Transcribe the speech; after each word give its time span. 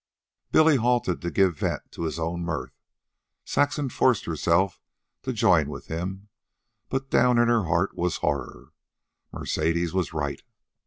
Billy 0.51 0.77
halted 0.77 1.21
to 1.21 1.29
give 1.29 1.57
vent 1.59 1.91
to 1.91 2.05
his 2.05 2.17
own 2.17 2.41
mirth. 2.41 2.73
Saxon 3.45 3.87
forced 3.87 4.25
herself 4.25 4.81
to 5.21 5.31
join 5.31 5.69
with 5.69 5.89
him, 5.89 6.27
but 6.89 7.11
down 7.11 7.37
in 7.37 7.49
her 7.49 7.65
heart 7.65 7.95
was 7.95 8.17
horror. 8.17 8.71
Mercedes 9.31 9.93
was 9.93 10.11
right. 10.11 10.41